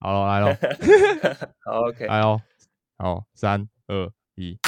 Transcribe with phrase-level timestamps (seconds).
[0.00, 0.56] 好了，来喽，
[1.64, 2.40] 好，OK，来喽，
[2.98, 4.58] 好，三二一。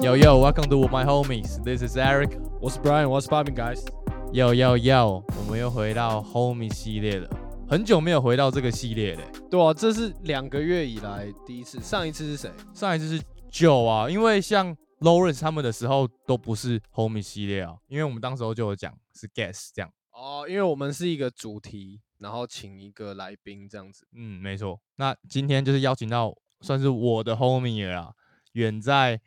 [0.00, 1.58] Yo yo, welcome to my homies.
[1.62, 2.38] This is Eric.
[2.60, 3.86] 我是 Brian，我是 Bobbing guys。
[4.30, 7.28] Yo yo yo，我们又回到 homie 系列了，
[7.66, 9.22] 很久没有回到这个系列了。
[9.50, 12.52] 对啊，这是两个月以来第一次，上一次是谁？
[12.74, 19.90] 上一次是 Joe 啊，因为像 Lawrence 他们的时候都不是 homie 系列啊，因为我们当时候就有讲是 guest 这样。
[20.12, 24.06] 哦，因为我们是一个主题，然后请一个来宾这样子。
[24.14, 24.78] 嗯，没错。
[24.96, 28.12] 那今天就是邀请到算是我的 homie 了啦，
[28.52, 29.20] 远在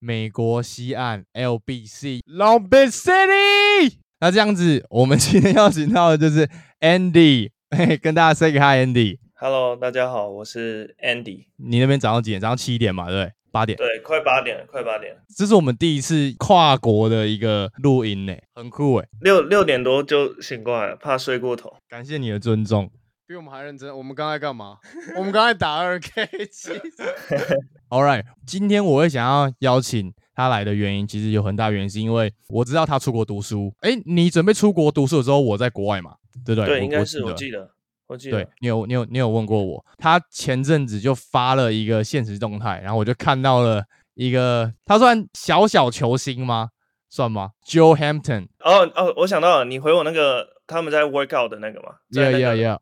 [0.00, 3.98] 美国西岸 LBC Long Beach City。
[4.20, 6.48] 那这样子，我们今天邀请到的就是
[6.80, 9.18] Andy，嘿，跟大家 say 个 hi，Andy。
[9.34, 11.46] Hello，大家好，我是 Andy。
[11.56, 12.40] 你那边早上几点？
[12.40, 13.32] 早上七点嘛，对不对？
[13.52, 13.78] 八点。
[13.78, 19.06] 对，快八点了，快八点了，这是我们第一次跨国的一个录音呢，很酷哎！
[19.20, 21.72] 六六点多就醒过来了，怕睡过头。
[21.88, 22.90] 感谢你的尊重。
[23.28, 23.96] 比我们还认真。
[23.96, 24.78] 我们刚才干嘛？
[25.16, 26.72] 我们刚才打二 K 七。
[27.90, 33.74] All right，今天我会想要邀请他来的原因，其实有很大原因是因为我知道他出国读书。
[33.80, 36.14] 哎，你准备出国读书的时候，我在国外嘛，
[36.46, 36.78] 对不对？
[36.78, 37.68] 对，应该是我记得。
[38.06, 38.48] 我记得对。
[38.60, 43.82] 你有你有你有问过我，他前阵子就发了一个现实动态，然后我就看到了
[44.14, 46.68] 一个，他算小小球星吗？
[47.10, 52.78] 算吗？Joe Hampton，哦哦，我想到了，你回我那个他们在 workout 的那个嘛 Yeah, yeah, yeah.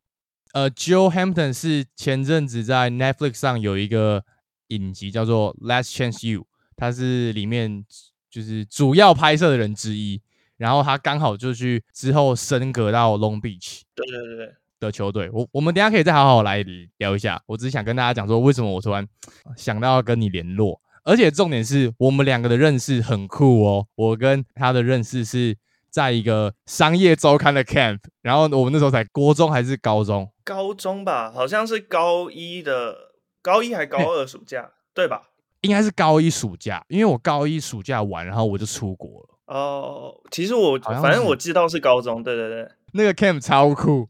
[0.53, 4.25] 呃，Joe Hampton 是前阵子在 Netflix 上有一个
[4.67, 6.41] 影集叫做《Last Chance You》，
[6.77, 7.85] 他是里面
[8.31, 10.21] 就是主要拍摄的人之一。
[10.59, 15.29] 然后他刚好就去之后升格到 Long Beach 对对对对，的球队。
[15.31, 16.65] 我我们等一下可以再好好来
[16.97, 17.39] 聊一下。
[17.45, 19.07] 我只是想跟大家讲说，为什么我突然
[19.55, 23.87] 想到要跟你联络，而且重点是我们两个的认识很酷哦。
[23.97, 25.55] 我跟他的认识是
[25.91, 30.33] 在一个商业周刊的 camp，然后我们那时候才国中还是高中。
[30.43, 33.13] 高中吧，好像是高一的，
[33.43, 35.29] 高一还高二暑假，对吧？
[35.67, 39.55] 应该是高一暑假，因为我高一暑假完，然后我就出国了。
[39.55, 42.69] 哦，其实我反正我知道是高中，对对对。
[42.93, 44.09] 那个 camp 超酷，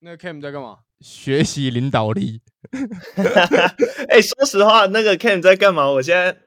[0.00, 0.78] 那个 camp 在干嘛？
[1.00, 2.40] 学习领导力。
[4.08, 5.90] 哎、说实话，那个 camp 在干嘛？
[5.90, 6.38] 我现在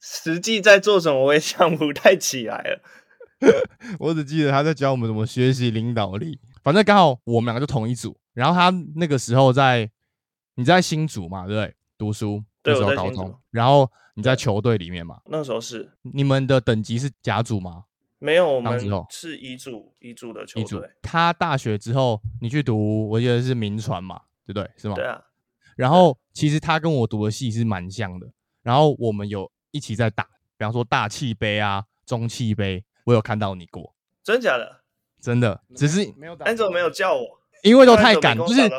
[0.00, 2.80] 实际在做什么，我也想不太起来了。
[4.00, 6.38] 我只记得他在教我们怎么学习领导力。
[6.62, 9.90] 反正刚好我们两个就同一组，然后他那个时候在
[10.56, 11.74] 你在新组嘛，对不对？
[11.98, 17.84] 读书对那时候高中然后你在球队里面嘛，那时候是你们的等级是甲组吗？
[18.18, 18.78] 没有，我们
[19.10, 20.88] 是乙组乙组的球队。。
[21.02, 24.70] 他大学之后你去读，我记得是民传嘛，对不对？
[24.76, 24.94] 是吗？
[24.94, 25.20] 对啊，
[25.74, 28.28] 然后其实他跟我读的系是蛮像的，
[28.62, 30.22] 然后我们有一起在打，
[30.56, 34.82] 比方说大气杯啊、中气杯，我有看到你过，真假的？
[35.20, 36.46] 真的，只是没有打。
[36.46, 38.70] 安总没有叫我，因为都太赶，就是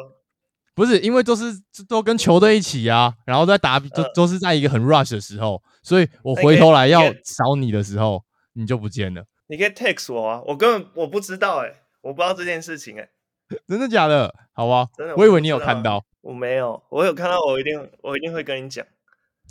[0.76, 1.44] 不是因为都是
[1.88, 8.24] 都跟球队一起啊，然后在打都呃都是在一个很 rush 的时候，所以我回头来要找你的时候，
[8.54, 13.08] 你就不见了，你可以 text 我啊，我根本我不知道哎、我不知道这件事情哎、
[13.68, 14.34] 真的假的？
[14.54, 18.86] 好吧真的，我以为你有看到，我没有，我有看到，我一定我一定会跟你讲。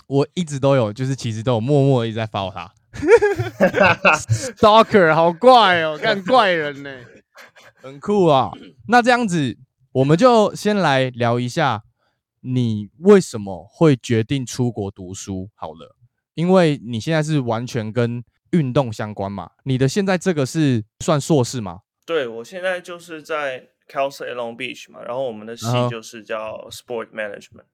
[0.08, 2.72] 我一直都有，就是其实都有默默地一直在 follow 他。
[4.28, 6.98] Stalker 好怪哦，干怪人呢。
[7.80, 8.50] 很酷啊！
[8.88, 9.56] 那这样子，
[9.92, 11.82] 我们就先来聊一下，
[12.40, 15.50] 你为什么会决定出国读书？
[15.54, 15.96] 好了，
[16.32, 19.50] 因为你现在是完全跟运动相关嘛。
[19.64, 21.80] 你的现在这个是算硕士吗？
[22.06, 27.66] 对我现在就是在 Cal State Long Beach 嘛，然后我们的系就是叫 Sport Management。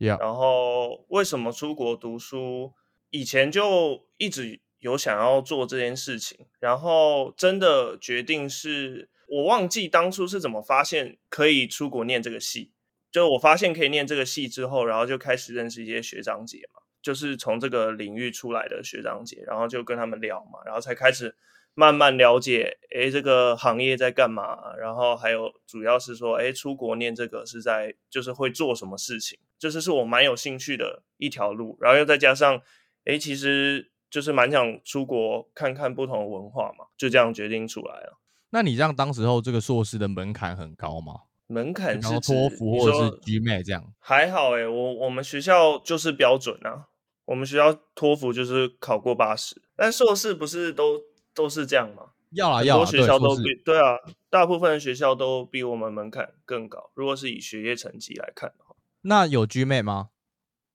[0.00, 2.72] Yeah 然后为什么出国读书？
[3.10, 12.72] 以前就一直有想要做这件事情，然后真的决定是我忘记当初是怎么发现可以出国念这个系。
[13.10, 21.34] 就我发现可以念这个系之后，然后就开始认识一些学长姐嘛，就是从这个领域出来的学长姐，然后就跟他们聊嘛，然后才开始
[21.74, 32.62] 慢慢了解，诶，这个行业在干嘛，然后还有主要是说，诶，出国念这个是在就是会做什么事情，就是是我蛮有兴趣的一条路，然后又再加上，
[33.04, 38.18] 诶，其实就是蛮想出国看看不同的文化嘛，就这样决定出来了。
[38.52, 41.14] 那你这样当时候这个硕士的门槛很高吗？
[41.48, 43.92] 门槛是托福或者是 GMAT 这样？
[43.98, 46.88] 还好诶、我我们学校就是标准啊，
[47.24, 51.00] 我们学校托福就是考过八十，但硕士不是都
[51.34, 52.10] 都是这样吗？
[52.30, 53.98] 要啊要啦，很多学校都对比对啊，
[54.30, 56.90] 大部分的学校都比我们门槛更高。
[56.94, 60.08] 如果是以学业成绩来看的话，那有 GMAT 吗？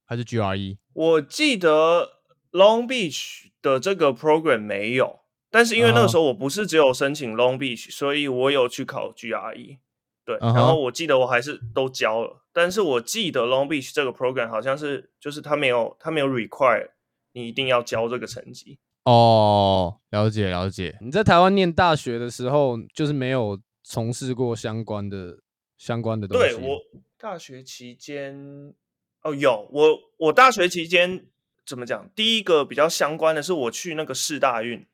[0.06, 0.78] 还是 E？GRE？
[0.94, 2.20] 我记得
[2.52, 9.78] Long Beach 的这个 program 没有，但是因为那个哦时候我不是只有申请 Long Beach，所以我有去考 GRE。
[10.26, 16.90] 对，然后我记得我还是都交了，但是我记得 Long Beach 这个 program 好像是就是他没有他没有 require
[17.32, 18.78] 你一定要交这个成绩。
[19.06, 20.98] 哦，了解了解。
[21.00, 25.40] 你在台湾念大学的时候，就是没有从事过相关的
[25.78, 26.44] 相关的东西。
[26.44, 26.82] 对我
[27.18, 28.74] 大学期间，
[29.22, 31.26] 哦，有我我大学期间
[31.66, 32.10] 怎么讲？
[32.14, 34.86] 第一个比较相关的是我去那个市大运，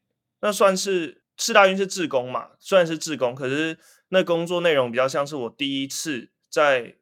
[0.44, 3.80] 那算是四大运是志工嘛，虽然是志工，可是
[4.10, 6.98] 那工作内容比较像是我第一次在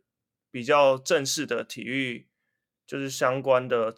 [0.52, 2.30] 比较正式的体育
[2.86, 3.96] 就是相关的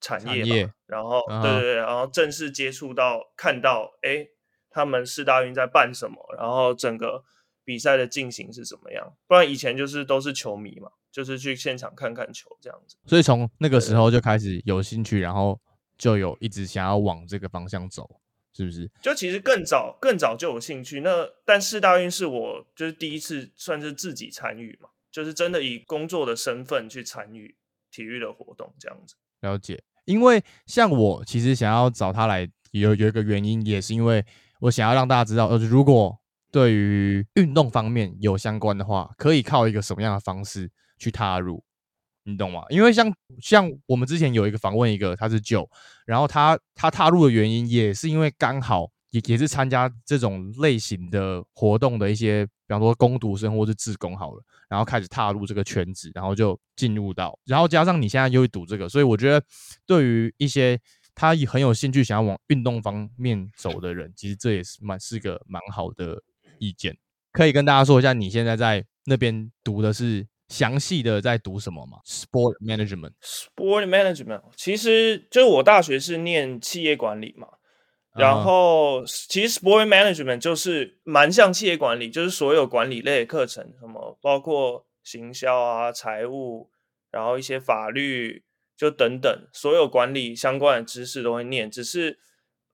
[0.00, 4.26] 产业吧，产业然后啊对对对，然后正式接触到看到，哎，
[4.68, 7.22] 他们四大运在办什么，然后整个
[7.64, 9.16] 比赛的进行是怎么样。
[9.28, 12.96] 不然以前就是都是球迷嘛，就是去现场看看球这样子。
[13.06, 15.60] 所以从那个时候就开始有兴趣，然后
[15.96, 18.20] 就有一直想要往这个方向走，
[18.54, 18.90] 是不是？
[19.00, 27.56] 就其实更早更早就有兴趣，那但四大运是我就是第一次算是自己参与嘛，就是真的以工作的身份去参与
[27.90, 29.14] 体育的活动这样子。
[29.40, 29.82] 了解。
[30.04, 34.24] 因为像我其实想要找他来，有有一个原因，也是因为
[34.60, 36.18] 我想要让大家知道，呃，如果
[36.50, 40.68] 对于运动方面有相关的话，可以靠一个什么样的方式
[40.98, 41.64] 去踏入，
[42.24, 42.62] 你懂吗？
[42.70, 45.68] 因为像像我们之前有一个访问一个他是九，
[46.06, 59.44] 然后他他踏入的原因也是因为刚好也也是参加这种类型的活动的一些，比方说攻读生或是自工好了，然后开始踏入这个圈子，然后就进入到，然后加上你现在又会读这个，所以我觉得
[59.86, 60.80] 对于一些
[61.14, 66.22] 他也很有兴趣想要往运动方面走的人，其实这也是蛮是个蛮好的
[66.58, 66.96] 意见。
[67.32, 73.12] 可以跟大家说一下，你现在在那边读的是详细的在读什么吗？Sport Management。
[73.22, 77.48] Sport management 其实就是我大学是念企业管理嘛，
[78.14, 86.70] 然啊后其实 sport management 就是蛮像企业管理，就是所有管理类的课程，什么包括行销啊、财务，
[87.10, 88.44] 然后一些法律，
[88.76, 92.18] 就等等，所有管理相关的知识都会念，只是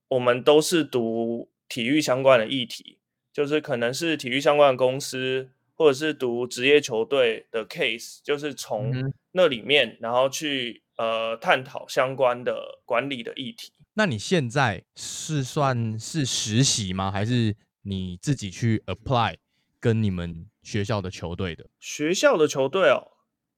[0.09, 2.99] 我们都是读体育相关的议题，
[3.33, 8.93] 就是可能是体育相关的公司，或者是读职业球队的 case，就是从
[9.33, 13.73] 那里面，然后去呃探讨相关的管理的议题。
[13.95, 17.11] 那你现在是算是实习吗？
[17.11, 19.37] 还是你自己去 apply
[19.81, 21.67] 跟你们学校的球队的？
[21.79, 23.13] 学校的球队哦，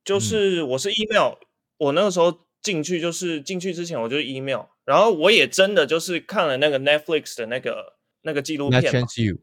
[0.05, 1.35] 就嗯是我是 email，、
[1.79, 8.83] 我那个时候进去就是进去之前我就是 email，然后我也真的就是看了那个 Netflix 的那个那个纪录片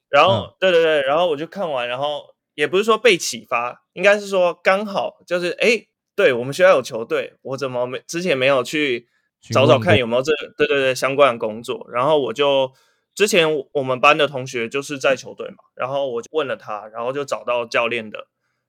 [0.10, 2.24] 然后、嗯对对对，然后我就看完，然后
[2.57, 9.07] 也不是说被启发，应该是说刚好就是哎，对我们学校有球队，我怎么没之前没有去
[9.54, 12.74] 找找看有没有这对对对相关的工作，然后我就
[13.13, 18.27] 之前我们班的同学就是在球队嘛，然后我就问了他，然后就找到教练的。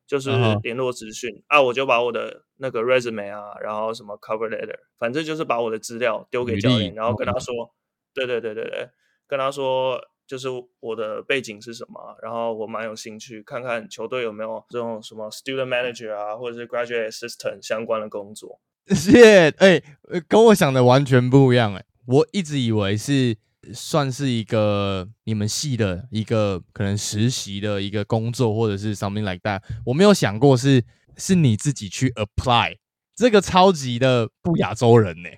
[0.09, 0.31] 就是
[0.63, 7.75] 联络资讯、啊，我就把我的那个 resume 啊，然后什么 cover letter，反正就是把我的资料丢给教练，然后跟他嗯说，
[8.15, 8.89] 对对对对对，
[9.27, 10.47] 跟他说就是
[10.79, 18.61] 我的背景是什么啊，然后我蛮有兴趣看看球队有没有这种什么 student manager 啊，或者是 graduate assistant 相关的工作。
[18.95, 23.37] 谢哎、呃跟我想的完全不一样哎、我一直以为是
[23.75, 29.63] 算是一个你们系的一个可能实习的一个工作，或者是 something like that。
[29.87, 30.85] 我没有想过是
[31.17, 32.77] 是你自己去 apply
[33.15, 35.29] 这个超级的不亚洲人呢、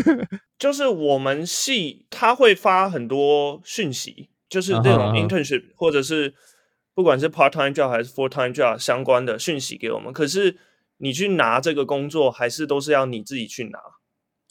[0.56, 6.32] 就是我们系他会发很多讯息，就是这种 internship、或者是
[6.94, 10.56] 不管是 part time job 还是 full time job 相关的讯息给我们，可是
[10.98, 13.80] 你去拿这个工作，还是都是要你自己去拿。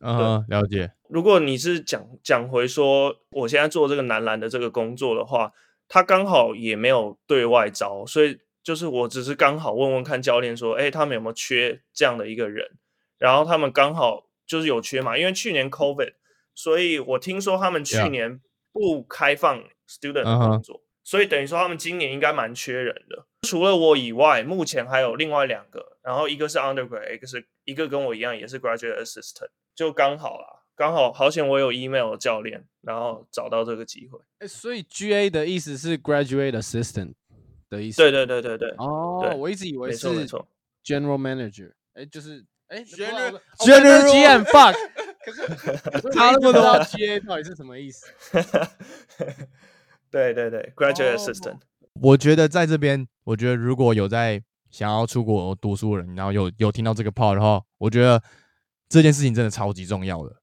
[0.01, 0.91] 嗯哼，了解。
[1.07, 5.53] 如果你是讲讲回说，我现在做这个男篮的这个工作的话，
[5.87, 12.67] 他刚好也没有对外招，所以就是我只是刚好问问看教练说，哎，他们有没有缺这样的一个人？
[13.17, 16.13] 然后他们刚好就是有缺嘛，因为去年 COVID，
[16.53, 18.41] 所以我听说他们去年
[18.73, 19.63] 不开放
[19.99, 23.25] student 工作所以等于说他们今年应该蛮缺人的。
[23.41, 30.47] 除了我以外，目前还有另外两个，然后一个是 undergrad，一个是一个跟我一样也是 graduate assistant，就刚好啦，
[30.77, 34.17] 刚好好险我有 email 教练，然后找到这个机会。
[34.39, 37.15] 哎，所以 GA 的意思是 graduate assistant
[37.69, 38.01] 的意思。
[38.01, 40.47] 对对对对对，哦对，我一直以为是没错。
[40.85, 44.73] general manager，哎，就是哎 General- general GM fuck，
[45.25, 45.45] 可是
[46.15, 48.07] 差那么多不知道 GA 到底是什么意思？
[50.13, 51.57] 对对对，graduate assistant。
[51.99, 54.39] 我觉得在这边，我觉得如果有在
[54.69, 58.21] 想要出国读书的人，然后有有听到这个 part 的话，我觉得
[58.87, 60.35] 这件事情真的超级重要的。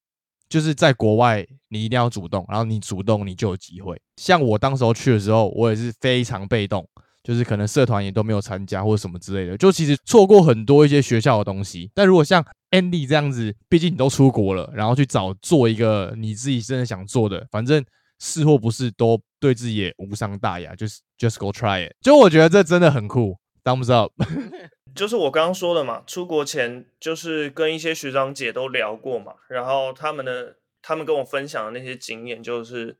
[0.48, 3.96] 就是在国外，你一定要主动，然后你主动，你就有机会。
[4.16, 6.84] 像我当时候去的时候，我也是非常被动，
[7.22, 11.88] 就是可能社团也都没有参加或者什么之类的，就其实错过很多一些学校的东西。
[11.94, 17.84] 但如果像 Andy 这样子，毕竟你都出国了，然后去找做一个你自己真的想做的，反正
[18.20, 21.92] 是或不是都对自己也无伤大雅，就是 just go try it。
[22.00, 24.12] 就我觉得这真的很酷，thumbs up。
[24.94, 32.98] 就是我刚刚说的嘛，出国前就是跟一些学长姐都聊过嘛，然后他们的他们跟我分享的那些经验，就是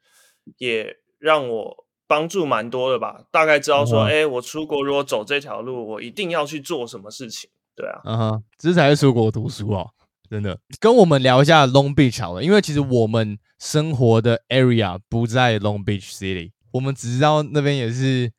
[0.59, 3.25] 也让我帮助蛮多的吧。
[3.33, 7.51] 大概知道说，哎，我出国如果走这条路，我一定要去做什么事情。
[7.75, 9.91] 对啊，嗯哼，这才是出国读书哦，
[10.31, 10.57] 真的。
[10.79, 18.33] 跟我们聊一下 Long Beach 好了，因为其实我们生活的 area 不在 Long Beach City，我们只知道那边也是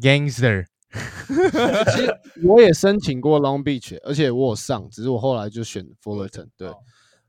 [0.00, 0.66] gangster。
[0.92, 6.48] 其实我也申请过 Long Beach，而且我有上，只是我后来就选 Fullerton。
[6.56, 6.70] 对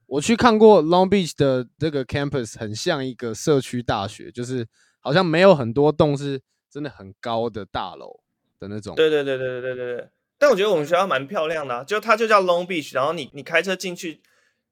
[0.06, 4.68] 我去看过 Long Beach 的这个 campus，很像一个社区大学，就是
[5.00, 6.40] 好像没有很多栋是
[6.70, 8.20] 真的很高的大楼
[8.60, 8.96] 的那种。
[8.96, 10.10] 对对对对对对对对。
[10.44, 14.22] 但我觉得我们学校蛮漂亮的，就它就叫 Long Beach，然后你你开车进去。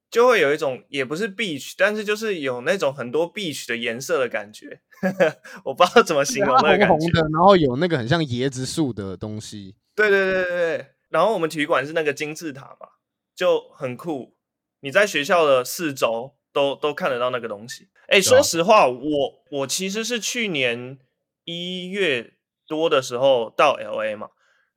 [0.09, 4.81] 就会有一种也不是 beach，但是就是有那种很多 beach 的颜色的感觉，
[5.63, 7.21] 我不知道怎么形容那个感觉。
[7.31, 9.77] 然后有那个很像椰子树的东西。
[9.95, 10.85] 对对对对对。
[11.07, 12.87] 然后我们体育馆是那个金字塔嘛，
[13.33, 14.35] 就很酷。
[14.81, 17.87] 你在学校的四周都都看得到那个东西。
[18.07, 20.99] 哎，说实话，我我其实是去年
[21.45, 22.33] 一月
[22.67, 24.31] 多的时候到 LA 嘛，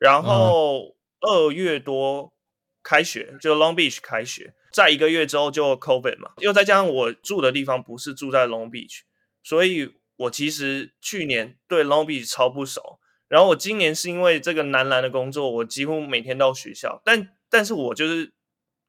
[0.04, 2.34] 然后二月多
[2.82, 4.52] 开学，就 Long Beach 开学。
[4.70, 9.00] 在一个月之后就 COVID 嘛，又再加上我住的地方不是住在 Long Beach，
[9.42, 12.99] 所以我其实去年对 Long Beach 超不熟。
[13.28, 18.34] 然后我今年是因为这个男篮的工作，我几乎每天到学校，但但是我就是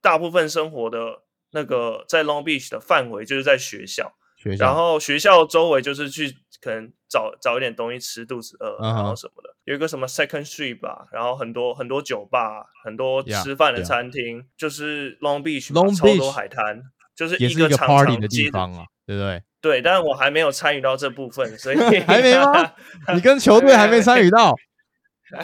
[0.01, 4.13] 大部分生活的那个在 Long Beach 的范围就是在学校。
[4.59, 9.55] 然后学校周围就是去可能找找一点东西吃，肚子饿，然后什么的。
[9.65, 16.81] 有一个什么 Second Street 吧，然后很多很多酒吧，很多吃饭的餐厅，就是 Long Beach，超多海滩，
[17.15, 19.43] 就是一个 party 的地方啊，对不对？
[19.61, 22.73] 对，但是我还没有参与到这部分，所以 还没吗？
[23.13, 24.55] 你跟球队还没参与到，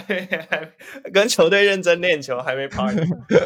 [1.13, 3.01] 跟球队认真练球还没 party。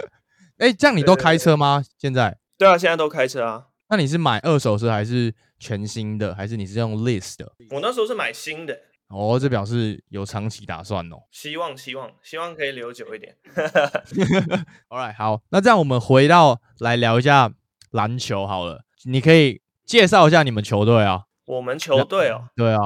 [0.60, 1.84] 哎，这样你都开车吗？
[1.98, 2.38] 现在？
[2.58, 3.66] 对啊，现在都开车啊。
[3.90, 7.52] 那你是买二手车还是全新的，还是你是用 list 的？
[7.72, 8.76] 我那时候是买新的。
[9.10, 11.18] 哦，这表示有长期打算哦。
[11.32, 13.36] 希望希望希望可以留久一点。
[14.90, 17.52] All right，好，那这样我们回到来聊一下
[17.92, 18.84] 篮球好了。
[19.04, 21.26] 你可以介绍一下你们球队啊？
[21.46, 22.80] 我们球队哦，对啊。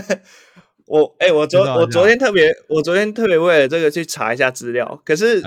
[0.86, 5.42] 我哎，我昨我昨天特别，我昨天特别为了这个去查一下资料，可是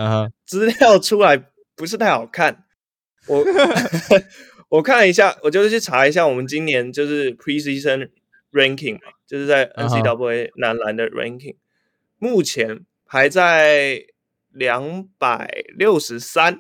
[0.46, 1.36] 资料出来
[1.76, 2.64] 不是太好看。
[3.28, 3.44] 我
[4.70, 8.10] 我看一下，我就是去查一下我们今年就是 preseason
[8.52, 11.56] ranking 嘛，就是在 NCAA 男篮的 ranking，
[12.18, 14.04] 目前排在
[14.52, 16.60] 两百六十三。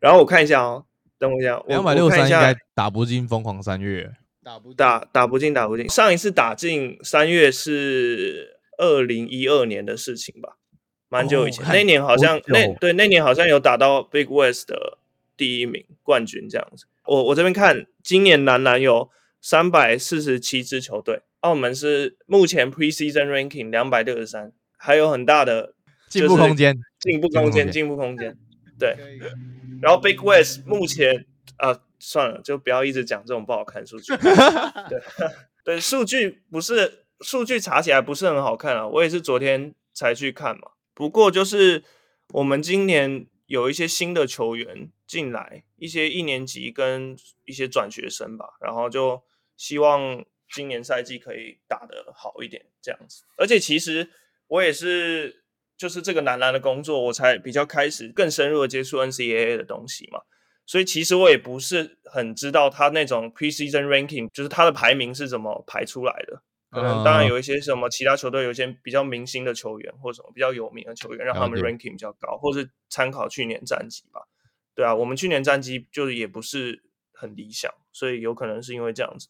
[0.00, 0.84] 然后我看一下哦，
[1.18, 4.10] 等我一下，两百六十三应该打不进疯狂三月，
[4.42, 5.88] 打不打打不进打不进。
[5.88, 10.56] 上一次打进三月是二零一二年的事情吧，
[11.08, 11.64] 蛮久以前。
[11.68, 14.98] 那年好像那对那年好像有打到 Big West 的。
[15.42, 25.74] 第一名冠军这样子，我我这边看今年男篮有三百四十七支球队，澳门是目前 preseason ranking 两百六十三，还有很大的
[26.08, 28.38] 进步空间，进步空间，进步空间。
[28.78, 28.96] 对，
[29.80, 34.14] 然后 Big West 目前啊，算了，就不要一直讲这种不好看数据。
[34.88, 35.02] 对
[35.64, 40.68] 对，数据不是数据查起来不是很好看啊，我也是昨天才去看嘛。
[40.94, 41.82] 不过就是
[42.28, 43.26] 我们今年。
[43.52, 49.22] 有一些新的球员进来，一些一年级跟一些转学生吧，然后就
[49.58, 53.24] 希望今年赛季可以打得好一点这样子。
[53.36, 54.08] 而且其实
[54.46, 55.44] 我也是，
[55.76, 60.22] 就是这个男篮的工作，我才比较开始更深入的接触 NCAA 的东西嘛，
[60.64, 66.42] 所以其实我也不是很知道他那种 preseason ranking，就是他的排名是怎么排出来的。
[66.72, 74.22] 可能当然有一些什么其他球队有一些比较明星的球员或者什么比较有名的球员，让他们 ranking 比较高，或是参考去年战绩吧。
[74.74, 79.28] 对啊，我们去年战绩就也不是很理想，所以有可能是因为这样子，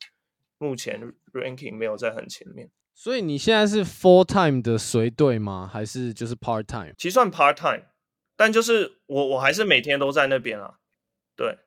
[0.58, 2.70] 目前 ranking 没有在很前面。
[2.94, 5.68] 所以你现在是 full time 的随队吗？
[5.70, 6.92] 还是就是 part time？
[6.96, 7.86] 其实算 part time，
[8.36, 10.74] 但就是我我还是每天都在那边啊。
[11.34, 11.58] 对，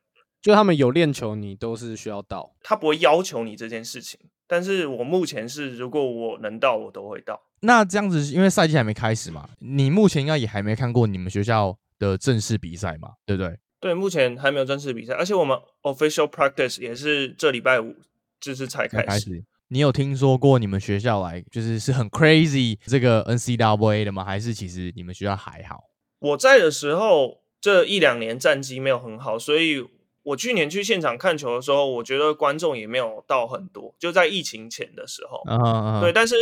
[0.42, 4.20] 就他们有练球，你都是需要到，他不会要求你这件事情。
[4.48, 7.42] 但是我目前是，如果我能到，我都会到。
[7.62, 13.58] 那这样子，因为赛季还没开始嘛，你目前应该也还没看过你们学校的正式比赛嘛，对不对？
[13.80, 17.96] 对，目前还没有正式比赛，而且我们 official practice 也是这礼拜五
[18.40, 19.44] 就是才开始。
[19.70, 24.24] 你有听说过你们学校来就是是很 crazy 这个 NCAA 的吗？
[24.24, 25.86] 还是其实你们学校还好？
[26.20, 29.86] 我在的时候这一两年战绩没有很好，所以。
[30.26, 36.02] 我去年去现场看球的时候，我觉得观众也没有到很多，就在疫情前的时候啊。
[36.02, 36.36] 对，但是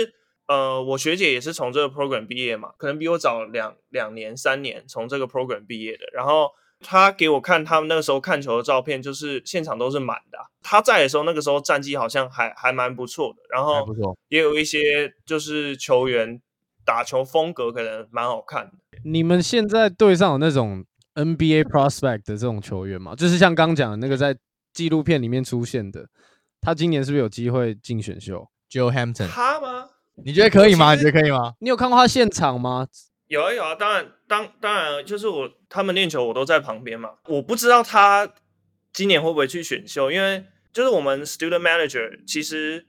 [0.47, 6.05] 呃，我学姐也是从这个 program 毕业嘛，可能比我早两两年、三年从这个 program 毕业的。
[6.13, 6.49] 然后
[6.79, 10.37] 她给我看他们那个时候看球的照片，就是现场都是满的。
[10.61, 13.41] 她在的时候，那个时候战绩好像还还蛮不错的。
[13.49, 13.85] 然后
[14.29, 16.41] 也有一些就是球员
[16.85, 18.73] 打球风格可能蛮好看的。
[19.03, 24.35] 你们现在队上有那种？NBA prospect 的这种球员嘛，就是像刚讲的那个在
[24.73, 26.07] 纪录片里面出现的，
[26.61, 29.89] 他今年是不是有机会进选秀？Joe Hampton，他吗？
[30.23, 30.95] 你觉得可以吗？
[30.95, 31.53] 你觉得可以吗？
[31.59, 32.87] 你有看过他现场吗？
[33.27, 37.11] 有啊有啊，当然当当然，就是我他们练球我都在旁边嘛。
[37.27, 38.33] 我不知道他
[38.91, 42.87] 今年会不会去选秀，因为就是我们 student manager 其实。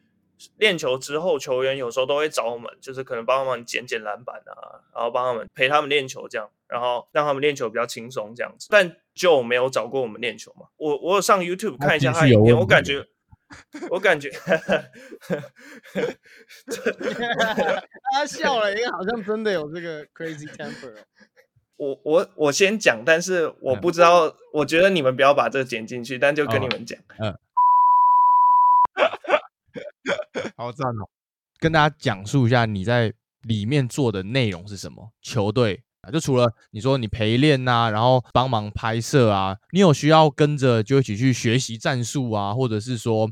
[0.59, 8.67] 练球之后，球员有时候都会找我们，就是可能帮他们捡捡篮板啊，然后帮他们陪他们练球，这样，然后让他们练球比较轻松这样子。
[8.69, 10.67] 但就没有找过我们练球嘛。
[10.77, 13.07] 我我有上 YouTube 看一下他影片，我感觉，
[13.91, 14.29] 我感觉，
[18.13, 20.97] 他笑了，因为好像真的有这个 crazy temper。
[21.77, 27.39] 我我我先讲，但是我不知道，我觉得你们不要把这个剪进去，但就跟你们讲，嗯。
[30.57, 31.09] 好赞哦！
[31.59, 33.13] 跟大家讲述一下你在
[33.43, 35.11] 里面做的内容是什么？
[35.23, 43.31] 球队啊，就除了你说你陪练呐，然后帮忙拍摄啊，你有需要跟着就一起去学习战术啊，或者是说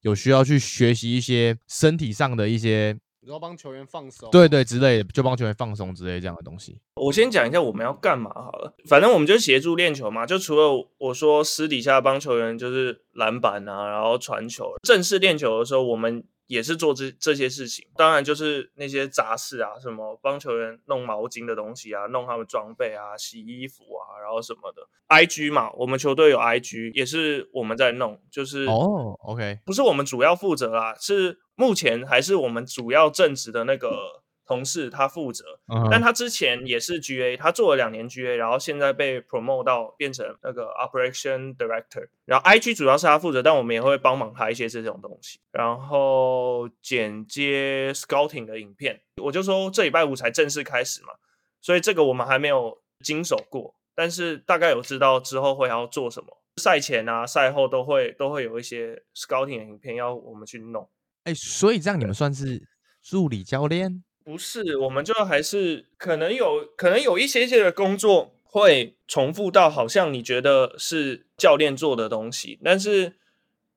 [0.00, 2.98] 有需要去学习一些身体上的一些。
[3.26, 6.78] 然后帮球员放松，对对之类的，就帮球员放松之类这样的东西。
[6.96, 10.26] 我先讲一下我们要干嘛好了，反正我们就协助练球嘛。
[10.26, 16.22] 就除了我说私底下帮球员就是篮板啊，然后传球，正式练球的时候我们。
[16.46, 24.86] 也是做这这些事情，当然就是那些杂事啊，什么帮球员弄毛巾的东西啊，弄他们装备啊，洗衣服啊，然后什么的。
[25.06, 34.23] I G 嘛，我们球队有 I G，也是我们在弄，就是哦，OK，不是我们主要负责啦，是目前还是我们主要正职的那个。
[34.46, 35.44] 同事他负责，
[35.90, 51.14] 但他之前也是 GA，他做了两年 GA，然后现在被 promote 到变成那个 Operation Director，然后 IG 主要是他负责，但我们也会帮忙他一些这种东西，然后剪接 Scouting 的影片，我就说这礼拜五才正式开始嘛，
[51.62, 60.86] 所以这个我们还没有经手过，但是大概有知道之后会要做什么，赛前啊赛后都会都会有一些 Scouting 的影片要我们去弄，
[61.22, 62.62] 哎，所以这样你们算是
[63.02, 64.04] 助理教练？
[64.24, 73.16] 不是，我们就还是可能有可能有一些些的工作会重复到，好像你觉得是教练做的东西，但是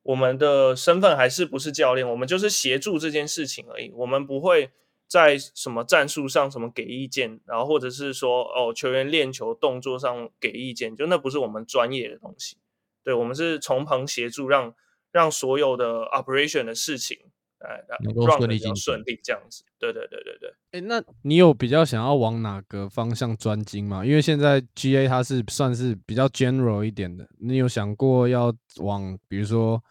[0.03, 3.91] 我们的身份还是不是教练，我们就是协助这件事情而已。
[3.93, 4.71] 我们不会
[5.05, 12.55] 在什么战术上什么给意见，然后或者是说哦球员练球动作上给意见，就那不是我们专业的东西。
[13.03, 14.73] 对，我们是从旁协助，让
[15.11, 17.17] 让所有的 operation 的事情。
[17.59, 20.53] 哎，能够顺利进顺利这样子，对对对对对。
[20.71, 24.05] 哎，那你有比较想要往哪个方向专精吗？
[24.05, 29.83] 因为现在 GA 它是算是比较 general 一点的，你有想过要往比如说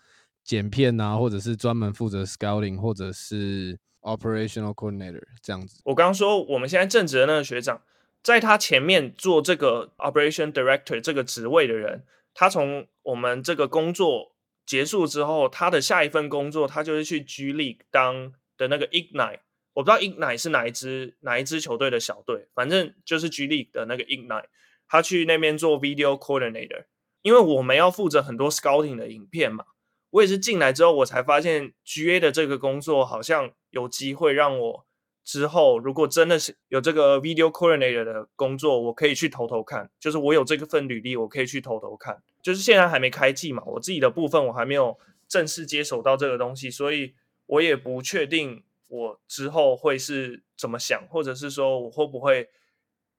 [0.44, 5.80] 剪片啊，或者是专门负责 scouting，或者是 operational coordinator 这样子？
[5.86, 7.82] 我刚刚说我们现在正职的那个学长，
[8.22, 14.35] 在他前面做这个 operation director 这个职位的人，他从我们这个工作。
[14.66, 19.40] 结束之后，他的下一份工作，他就是去 G League 当的那个 Ignite。
[19.74, 24.46] 我不知道 Ignite 是哪一支哪一支球队的小队，反正就是 G League 的那个 Ignite。
[24.88, 26.84] 他去那边做 Video Coordinator，
[27.22, 29.64] 因为我们要负责很多 Scouting 的影片嘛。
[30.10, 34.86] 我也是进来之后，我才发现 GA 的这个工作好像有机会让我
[35.26, 39.90] 之后如果真的是有这个 Video Coordinator 的工作，我可以去投投看。
[39.98, 42.22] 就是我有这个份履历，我可以去投投看。
[42.40, 47.12] 就是现在还没开季嘛，我自己的部分我还没有正式接手到这个东西，所以
[47.46, 52.48] 我也不确定我之后会是怎么想，或者是说我会不会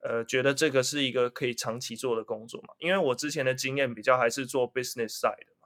[0.02, 2.70] 呃觉得这个是一个可以长期做的工作嘛？
[2.80, 5.57] 因为我之前的经验比较还是做 business side 的，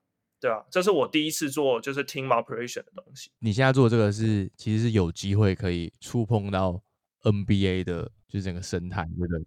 [0.42, 3.30] 对啊，这是我第一次做就是 team operation 的东西。
[3.40, 6.82] 你现在做这个是其实是有机会可以触碰到
[7.22, 9.46] NBA 的，就是整个生态，对不对？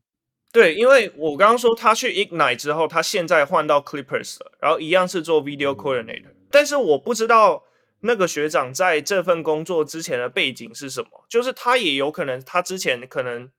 [0.52, 6.33] 对，因为我刚刚说他去 Ignite 之后，他现在换到 Clippers 了，然后一样是做 Video Coordinator。
[6.48, 7.64] 但是我不知道
[8.02, 13.50] 那个学长在这份工作之前的背景是什么，就是他也有可能他之前可能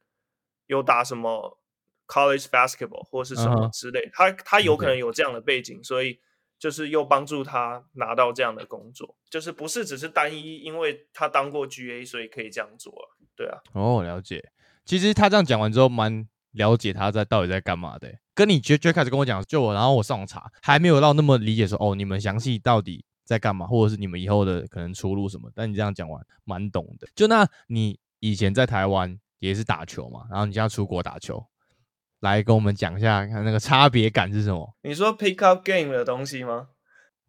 [0.68, 1.60] 有打什么
[2.08, 6.18] college basketball 或是什么之类，他他有可能有这样的背景，所以
[6.58, 13.58] 就是又帮助他拿到这样的工作，就是不是只是单一因为他当过 GA 所以可以这样做了，对啊。
[13.74, 14.52] 哦，了解。
[14.86, 18.14] 其实他这样讲完之后，蛮了解他在到底在干嘛的。
[18.34, 25.50] 跟你最最开始跟我讲，就我，然后我上网查，还没有到那么理解说，哦，你们详细到底在干嘛，或者是你们以后的可能出路什么。
[25.56, 27.08] 但你这样讲完，蛮懂的。
[27.16, 31.46] 就那你以前在台湾也是打球嘛，然后你现在出国打球，
[32.26, 34.76] 来跟我们讲一下，看那个差别感是什么？
[34.84, 36.68] 你说 pick up game 的东西吗？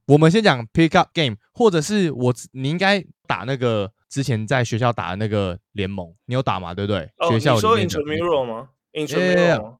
[0.06, 3.92] 我们先讲 pick up game，或者是我你应该打那个。
[4.08, 6.72] 之前在学校打的那个联盟，你有打吗？
[6.72, 7.10] 对不对？
[7.28, 9.78] 学校你说 intramural 吗？intramural，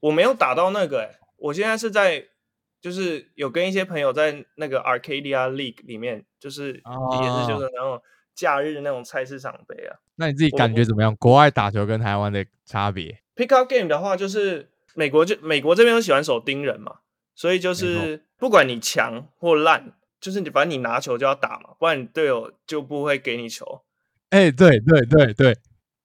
[0.00, 1.00] 我没有打到那个。
[1.00, 2.22] 哎，我现在是在，
[2.80, 8.00] 就是有跟一些朋友在那个 Arcadia League 里面，就是也是就是那种
[8.36, 9.96] 假日那种菜市场杯啊。
[10.18, 11.16] 那你自己感觉怎么样？
[11.16, 16.96] 国外打球跟台湾的差别？Pick up game 的话，就是美国就美国这边都喜欢手盯人嘛，
[17.34, 19.94] 所以就是不管你强或烂。
[20.20, 23.82] 就是你，反正你拿球就要打嘛，不然你队友就不会给你球。
[24.30, 25.56] 哎，对对对对，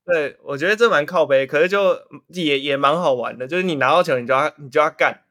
[0.05, 3.47] 对我觉得这蛮靠背，可是就也也蛮好玩的。
[3.47, 5.23] 就是你拿到球，你就要你就要干，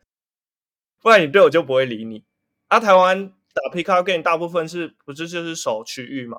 [1.01, 2.25] 不然你队友就不会理你。
[2.67, 6.39] 啊，台湾打 pick up game 大部分是不是就是守区域嘛？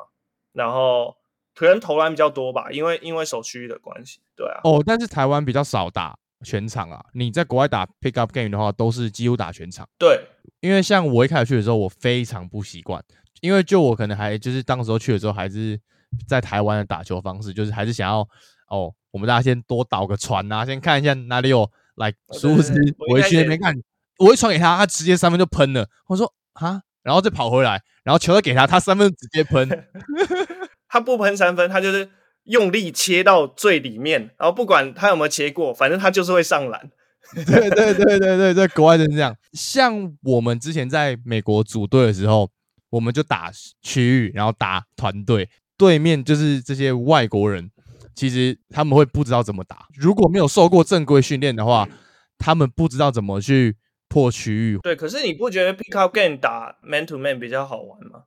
[0.51, 1.15] 然后
[1.53, 4.19] 可能投篮比较多吧，因为因为守区域的关系。
[4.35, 4.61] 对啊。
[4.63, 7.03] 哦，但是台湾比较少打全场啊。
[7.13, 9.87] 你在国外打 pick up game 的话，都是几乎打全场。
[9.97, 10.19] 对。
[10.59, 13.03] 因为像我一开始去的时候，我非常不习惯，
[13.41, 15.79] 因为就我可能还就是当时候去的时候，还是
[16.25, 18.21] 在台湾的打球方式，就是还是想要
[18.69, 22.73] 哦，我们大家先多倒个船啊，先看一下哪里有来殊不知
[23.11, 23.75] 我一去那边看，
[24.19, 25.85] 我一传给他，他直接三分就喷了。
[26.07, 29.67] 我说啊，然后再跑回来，然后球再给他，他三分直接喷。
[30.93, 32.07] 他不喷三分，他就是
[32.43, 36.91] 用力切到最里面，然后不管他有没有切过，反正他就是会上篮。
[37.33, 39.35] 对对对对对，在国外就是这样。
[39.53, 42.47] 像我们之前在美国组队的时候，
[42.91, 43.51] 我们就打
[43.81, 45.49] 区域，然后打团队。
[45.75, 47.71] 对面就是这些外国人，
[48.13, 49.87] 其实他们会不知道怎么打。
[49.95, 51.89] 如果没有受过正规训练的话，
[52.37, 53.75] 他们不知道怎么去
[54.07, 54.77] 破区域。
[54.83, 58.25] 对，可是你不觉得 pick up game 打 man to man 比较好玩吗？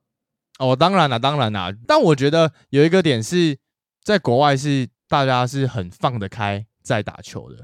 [0.59, 1.73] 哦，当然啦，当然啦。
[1.87, 3.59] 但我觉得有一个点是
[4.03, 7.59] 在国外是大家是很放得开在打球的。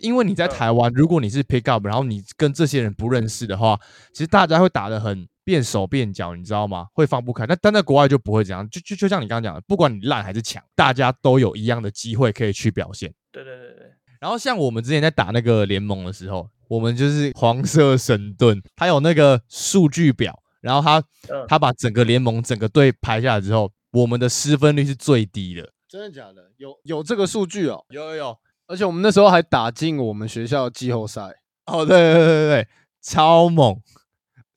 [0.00, 3.76] 因为你在台湾，如果你是 pick up，然后你跟这些人不认识的话，
[4.12, 6.86] 其实大家会打得很变手变脚，你知道吗？
[6.92, 7.44] 会放不开。
[7.46, 13.12] 那但在国外就不会这样，就就就像你刚刚讲的，不管你烂还是强，大家都有一样的机会可以去表现。
[13.32, 13.86] 对对对对。
[14.20, 21.02] 然后像我们之前在打那个联盟的时候，我们就是黄色神盾，他有那个数据表，然后他
[21.46, 25.72] 他把整个联盟整个队排下来之后，我们的失分率是最低的。
[25.88, 26.50] 真的假的？
[26.56, 27.84] 有有这个数据哦？
[27.90, 28.38] 有有有。
[28.66, 31.22] 而且我们那时候还打进我们学校季后赛
[31.64, 32.68] 哦，对对对对对，
[33.00, 33.80] 超猛，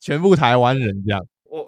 [0.01, 1.25] 全部台湾人这样。
[1.45, 1.65] 我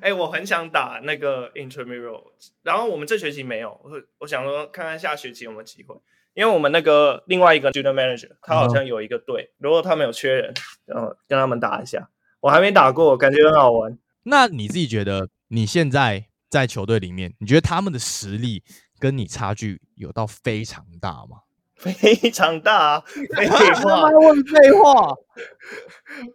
[0.00, 2.22] 哎，我很想打那个 intramural，
[2.62, 5.94] 然后我们这学期没有，我我想说看看下学期有没有机会，
[6.32, 10.54] 因为我们那个另外一个 student manager 他好像有一个队，如果他们有缺人，
[10.86, 12.08] 然后跟他们打一下。
[12.44, 13.96] 我还没打过，感觉很好玩。
[14.24, 18.62] 那你自己觉得你现在在球队里面，你觉得他们的实力？
[19.00, 21.38] 跟你差距有到非常大吗？
[21.76, 25.14] 非常大，废话， 问废话，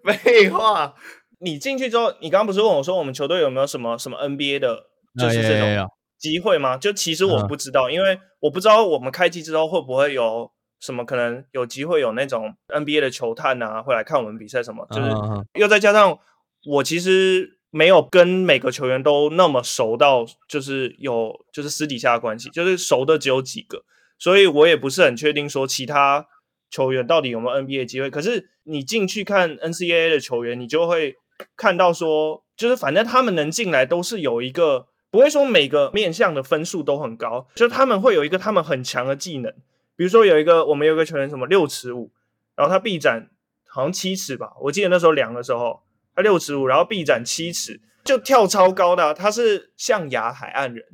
[0.18, 0.96] 废话。
[1.40, 6.76] 你进去之后，你刚刚不是问我说，我们球队有没有什么什么 NBA 的，就是这种机会吗？
[6.78, 14.88] 就其实我不知道，因为我不知道我们开机之后会不会有什么可能有机会有那种 NBA 的球探啊，会来看我们比赛什么。
[14.92, 15.10] 就是
[15.54, 16.20] 又再加上
[16.66, 17.58] 我其实。
[17.72, 23.84] 没有跟每个球员都那么熟到，就是有就是私底下的关系，就是熟的只有几个，
[24.18, 26.26] 所以我也不是很确定说其他
[26.72, 28.10] 球员到底有没有 NBA 机会。
[28.10, 31.18] 可是你进去看 NCAA 的球员，你就会
[31.56, 39.54] 看到说，就是反正他们能进来都是有一个，不会说每个面向的分数都很高，就他们会有一个他们很强的技能，
[40.00, 42.10] 比如说有一个我们有个球员什么六尺五，
[42.56, 43.30] 然后他臂展
[43.68, 45.84] 好像七尺吧，我记得那时候量的时候
[46.16, 46.22] 他。
[46.22, 49.14] 六尺五，然后臂展七尺，就跳超高的。
[49.14, 50.86] 他是象牙海岸人，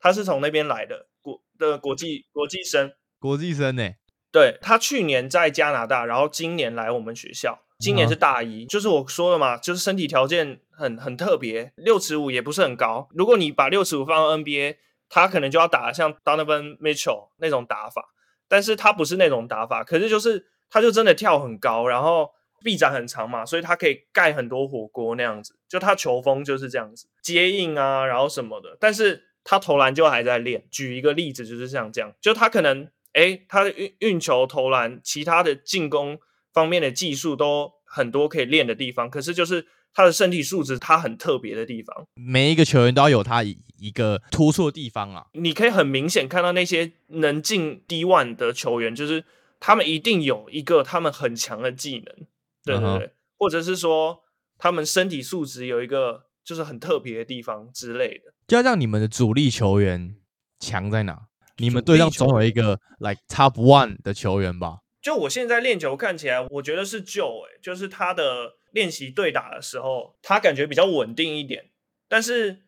[0.00, 3.90] 他是从那边来的国的国际国际生，国际生呢？
[4.32, 8.64] 对他去年在加拿大，然后今年来我们学校，今年是大一。
[8.64, 13.10] 就是我说了嘛，就是身体条件很很特别，六尺五也不是很高。
[13.12, 14.76] 如果你把六尺五放到 NBA，
[15.08, 18.10] 他可能就要打像 Donovan Mitchell 那种打法，
[18.48, 22.30] 但是他不是那种打法，可是就是他就真的跳很高，然后。
[22.64, 25.54] 臂展很长嘛，所以他可以盖很多火锅那样子。
[25.68, 28.76] 就他球风就是这样子，接应啊，然后什么的。
[28.80, 30.66] 但是他投篮就还在练。
[30.68, 36.18] 举一个例子，就是像这样，就他可能哎，他的运运球、投篮，其他的进攻
[36.52, 39.08] 方面的技术都很多可以练的地方。
[39.08, 42.06] 可是就是他的身体素质，他很特别的地方。
[42.16, 45.24] 每一个球员都要有他一个突出的地方啊。
[45.32, 49.24] 你可以很明显看到那些能进 D one 的球员，就是
[49.58, 52.26] 他们一定有一个他们很强的技能。
[52.62, 54.20] 对对对，或者是说
[54.58, 60.14] 他们身体素质有一个就是很特别的地方之类的，就要让你们的主力球员
[60.60, 61.18] 强在哪？
[61.56, 64.80] 你们队上总有一个 like top one 的球员吧？
[65.00, 71.70] 就我现在练球看起来，我觉得是 Joe，哎，就是他的练习对打的时候，他感觉比较稳定一点。
[72.06, 72.58] 但是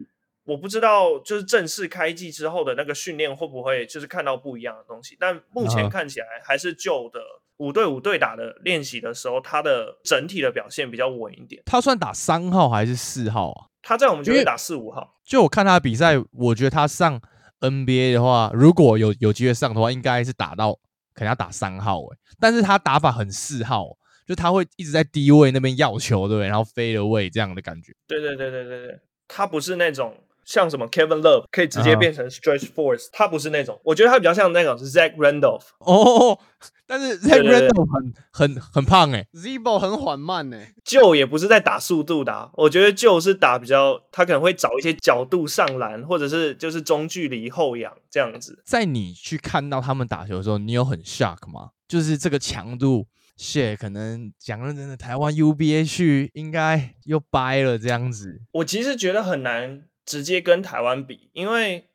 [0.44, 5.14] 我不知道，就是正式开季之后的那个训练会不会就是看到不一样的东西？
[5.21, 7.21] 但目前看起来还是 Joe 的。
[7.59, 11.61] 五对五对打的练习的时候，他的整体的表现比较稳一点。
[11.66, 13.66] 他算打三号还是四号啊？
[13.83, 15.16] 他在我们这边打四五号。
[15.25, 17.21] 就我看他的比赛，我觉得他上
[17.59, 20.73] NBA 的话，如果有有机会上的话，应该是打到
[21.12, 22.16] 可能要打三号诶。
[22.38, 23.88] 但是他打法很四号，
[24.29, 26.47] 就他会一直在低位那边要球，对不对？
[26.47, 27.93] 然后飞了位这样的感觉。
[28.07, 30.14] 对对对对对对，他不是那种。
[30.45, 35.64] 像什么 Kevin Love 可以直接变成 Stretch Force，他不是那种，我觉得他比较像那种 Zach Randolph。
[35.81, 36.38] 哦，
[36.87, 48.62] 但是 Zach Randolph 很很很胖哎，Zebo 很缓慢哎，就也不是在打速度的，我觉得就是打比较，他可能会找一些角度上篮，或者是就是中距离后仰这样子。
[48.64, 51.73] 在你去看到他们打球的时候，你有很 shock 吗？
[51.87, 53.07] 就是这个强度。
[53.38, 58.42] 谢，可能讲认真的，台湾 UBA 去应该又掰了这样子。
[58.53, 59.85] 我其实觉得很难。
[60.09, 61.90] 直接跟台湾比，因为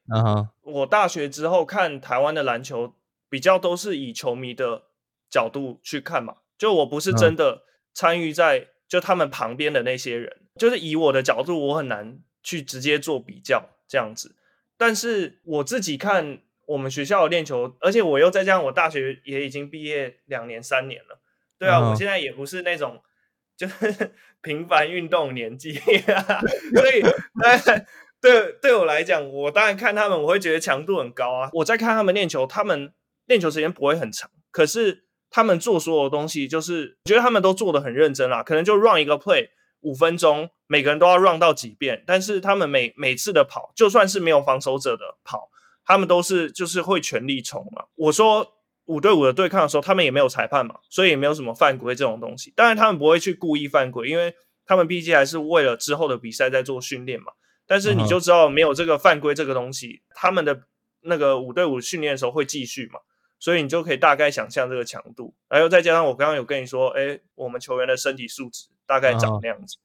[0.62, 2.94] 我大学之后看台湾的篮球，
[3.28, 4.84] 比较都是以球迷的
[5.32, 6.36] 角度去看嘛。
[6.56, 14.36] 就我不是真的参与在就他们旁边的那些人，就是以我的角度，我很难去直接做比较这样子。
[14.78, 21.20] 但是我自己看我们学校的练球，而且我又再加上我大学也已经毕业两年三年了，
[21.60, 23.02] 对啊，我现在也不是那种
[23.56, 27.02] 就是 频繁运动年纪，所以
[28.22, 31.50] 对，对我来讲，我当然看他们，我会觉得强度很高啊。
[31.54, 32.94] 我在看他们练球，他们
[33.26, 38.42] 练球时间不会很长，可是他们做所有东西，就是觉得他们都做的很认真啦。
[38.42, 39.50] 可能就 run 一个 play
[39.82, 45.50] 五分钟，每个人都要 run 到几遍，但是他们每每次的跑，就算是没有防守者的跑，
[45.86, 47.86] 他们都是就是会全力冲嘛。
[47.96, 48.53] 我说
[48.86, 52.52] 五对五的对抗的时候，他们也没有裁判嘛，所以也没有什么犯规这种东西。
[52.56, 54.34] 当然他们不会去故意犯规，因为
[54.66, 57.34] 他们毕竟还是为了之后的比赛在做训练嘛。
[57.66, 60.64] 但是你就知道没有这个犯规这个东西，他们的
[61.02, 63.00] 那个五对五训练的时候会继续嘛，
[63.40, 69.78] 所以你就可以大概想象这个强度，然后再加上我刚刚有跟你说，哎，我们球员的身体素质大概长那样子，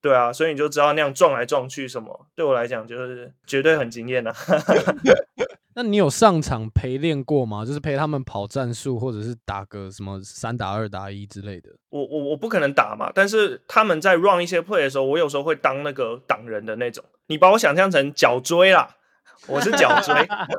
[0.00, 4.32] 对啊，所以你就知道那样撞来撞去什么，对我来讲就是绝对很惊艳的。
[5.78, 7.62] 那你有上场陪练过吗？
[7.62, 11.68] 就是陪他们跑战术，或者是打个什么三打二打一之类的。
[11.90, 17.04] 我我我不可能打嘛，但是他们在 run 一些 play 的时候，我有时候会当那个挡人的那种。
[17.26, 18.96] 你把我想象成脚锥啦，
[19.48, 20.14] 我是脚锥。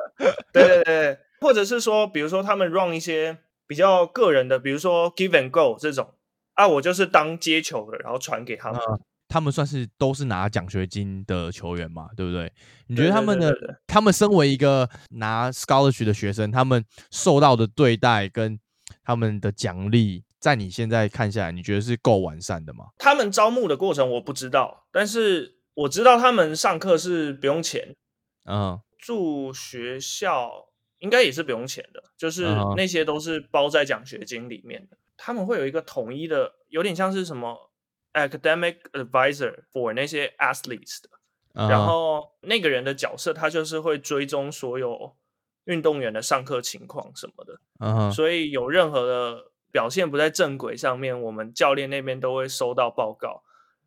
[0.54, 6.14] 对对对，或者是说，比如说他们 run 一些比较个人的，比如说 give and go 这种
[6.54, 8.80] 啊，我就是当接球的，然后传给他们。
[9.28, 12.50] 他们算是都是拿奖学金的球员嘛，对不对？
[12.86, 13.54] 你觉得他们的
[13.86, 18.58] 他们身为一个拿 scholarship 的学生，他们受到的对待跟
[19.04, 22.86] 他们的奖励，在你现在看下来，你觉得是够完善的吗？
[22.96, 27.94] 他们招募的过程我不知道，但是我知道他们上课是不用钱，
[28.44, 30.50] 嗯，住学校
[31.00, 34.96] 应该也是不用钱的，就是那些都是包在奖学金里面的。
[35.16, 37.67] 他们会有一个统一的，有点像是什么
[38.18, 41.10] ？Academic advisor for 那些 athletes 的，
[41.68, 45.16] 然后那个人的角色，他就是会追踪所有
[45.64, 53.42] 运动员的上课情况什么的，所以有任何的表现不在正轨上面，我们教练那边都会收到报告，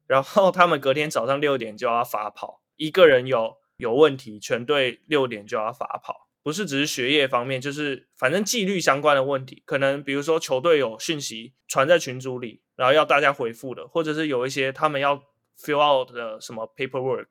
[0.07, 6.27] 然后他们隔天早上六点就要罚跑，一个人有有问题，全队六点就要罚跑。
[6.43, 15.21] 不是只是学业方面，就是反正纪律相关的问题，可能比如说球队有讯息传在群组里，然后要大家回复的，或者是有一些他们要
[15.59, 17.27] fill out 的什么 paperwork，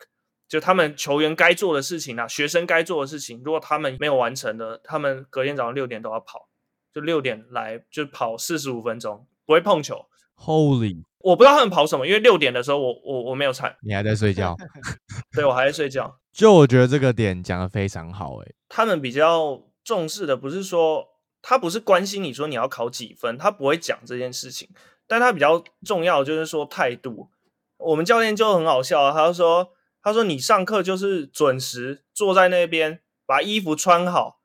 [0.49, 6.49] 就他们球员该做的事情啊，学生该做的事情，如果他们没有完成的，他们隔天早上六点都要跑，
[6.95, 10.07] 就六点来就跑四十五分钟，不会碰球。
[10.37, 14.55] Holy，我不知道他们跑什么，因为六点的时候我我我没有踩，你还在睡觉？
[15.35, 16.20] 对，我还在睡觉。
[16.33, 21.09] 就我觉得这个点讲的非常好，诶，他们比较重视的不是说
[21.43, 24.69] 他不是关心你说你要考几分，他不会讲这件事情，
[25.07, 27.31] 但他比较重要就是说态度。
[27.79, 34.41] 我们教练就很好笑，他就说：“他说你上课就是准时坐在那边，把衣服穿好，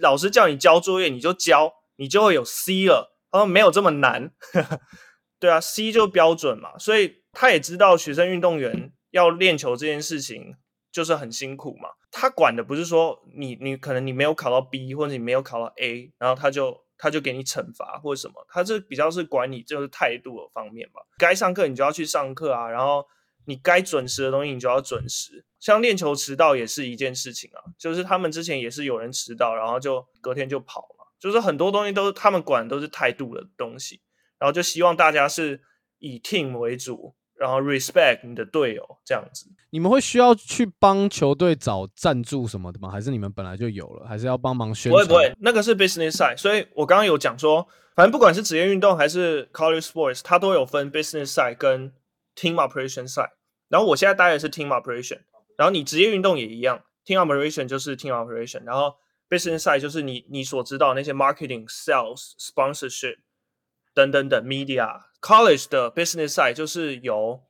[0.00, 4.32] 老师叫你交作业你就交，你就会有 C 了。”他说：“没有这么难。
[5.38, 10.56] ”对啊，C 就标准嘛，所以他也知道学生运动员要练球这件事情
[10.90, 11.90] 就是很辛苦嘛。
[12.10, 21.00] 他管的不是说你你可能你没有考到 B 或者你没有考到 A，然后他就他就给你惩罚或者什么，他这比较是管你就是态度的方面吧。
[21.18, 23.06] 该上课你就要去上课啊，然后
[23.46, 25.44] 你该准时的东西你就要准时。
[25.60, 34.00] 像练球迟到也是一件事情啊，就是他们之前也是有人迟到，然后就隔天就跑嘛，就是很多东西都是他们管都是态度的东西，
[34.38, 35.62] 然后就希望大家是
[35.98, 37.14] 以 team 为主。
[37.40, 42.90] 然后 respect 你的队友这样子，你们会需要去帮球队找赞助什么的吗？
[42.90, 44.06] 还是你们本来就有了？
[44.06, 45.06] 还是要帮忙宣传？
[45.06, 46.36] 不会不会，那个是 business side。
[46.36, 51.90] 所以我刚刚有讲说，反正不管是职业运动还是 college sports，它都有分 business side 跟
[52.36, 53.30] team operation side。
[53.70, 55.20] 然后我现在待的是 team operation，
[55.56, 58.96] 然后你职业运动也一样，team operation 就是 team operation，然后
[59.30, 63.16] business side 就是你你所知道那些 marketing、sales、sponsorship
[63.94, 65.04] 等等等 media。
[65.20, 67.42] College 的 business side 就是由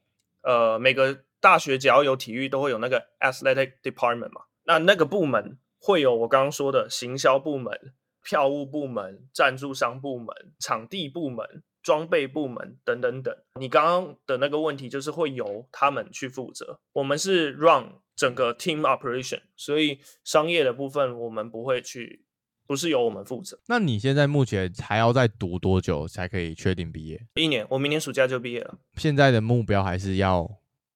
[0.43, 10.29] 呃每个大学只要有体育都会有那个 athletic department 嘛，那那个部门会有我刚刚说的行销部门、票务部门、赞助商部门、
[10.59, 13.35] 场地部门、装备部门等等等。
[13.59, 22.25] 你刚刚的那个问题就是会由他们去负责，我们是 run 整个 team operation，所以商业的部分我们不会去。
[22.71, 23.59] 不是由我们负责。
[23.67, 27.21] 那你现在目前还要再读多久才可以确定毕业？
[27.35, 28.79] 一年，我明年暑假就毕业了。
[28.95, 30.49] 现在的目标还是要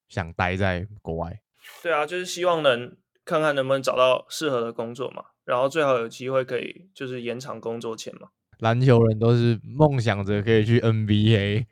[0.08, 1.40] 想待在国外。
[1.82, 8.28] 对啊，就是希望能看看能不能找到适合的工作嘛，然后最好有机会可以就是延长工作签嘛。
[8.60, 11.66] 篮球人都是梦想着可以去 NBA，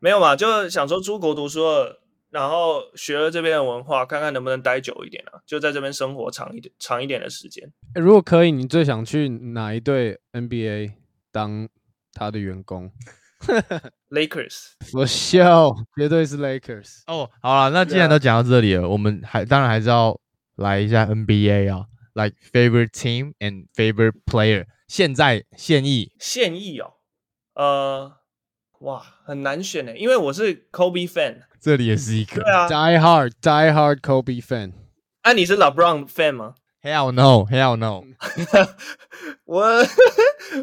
[0.00, 2.02] 没有嘛，就想说出国读书了。
[2.36, 7.72] 然后学了这边的文化，看看能不能待久一点啊，就在这边生活长一点、长一点的时间。
[7.94, 10.92] 如果可以，你最想去哪一队 NBA
[11.32, 11.66] 当
[12.12, 12.92] 他的员工？
[14.10, 17.04] Lakers， 我笑，绝对是 Lakers。
[17.06, 20.20] 哦，好了，那既然都讲到这里了，我们还当然还是要
[20.56, 24.66] 来一下 NBA 啊，like favorite team and favorite player。
[24.88, 26.92] 现在现役，现役哦，
[27.54, 28.16] 呃。
[28.86, 34.74] 哇，很难选呢，因为我是 Kobe fan，这里也是一个，对啊，Die Hard Die Hard Kobe fan。
[35.22, 38.04] 啊，你是 LeBron fan 吗？Hell no，Hell no。
[39.44, 39.66] 我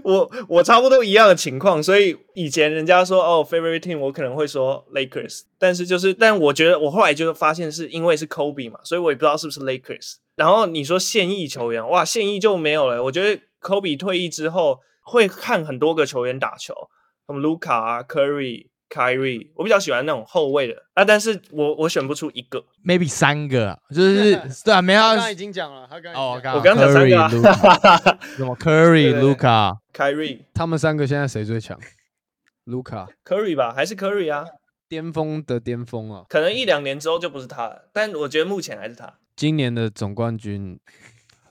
[0.05, 10.13] 我我差不多一样的情况，所以以前人家说哦 favorite team，我可能会说 Lakers，但是就是，但我觉得我后来就发现是因为是 Kobe 嘛，所以我也不知道是不是 Lakers。
[10.37, 13.03] 然后你说现役球员，哇，现役就没有了。
[13.03, 16.73] 我觉得 Kobe 退役之后会看很多个球员打球。
[17.27, 20.75] 什么卢卡啊，Curry、Kyrie，我比较喜欢那种后卫的。
[20.93, 27.29] 啊，但是我我选不出一个，maybe 三个，就是 对啊，没有，刚刚已经讲了，他刚哦，我刚讲三个，
[28.37, 31.79] 什么 Curry、卢卡、Kyrie，他们三个现在谁最强？
[32.65, 34.45] 卢卡、Curry 吧，还是 Curry 啊？
[34.87, 39.11] 巅峰的巅峰啊，可能一两年之后就不是他了，但我觉得目前还是他。
[39.35, 40.79] 今年的总冠军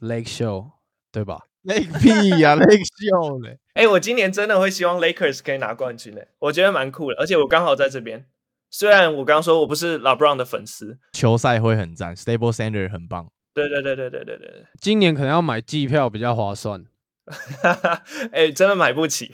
[0.01, 0.71] Lake Show，
[1.11, 3.59] 对吧？Lake 屁呀，Lake Show 嘞。
[3.75, 8.27] 哎，我今年真的会希望 Lakers 可以拿冠军嘞，我觉得蛮酷的，而且我刚好在这边。
[8.71, 13.31] 虽然我刚刚说我不是 LeBron 的粉丝，球赛会很赞，Stable Center 很棒。
[13.55, 16.85] 对对对对对对对，今年可能要买季票比较划算。
[18.33, 19.31] 哎，真的买不起。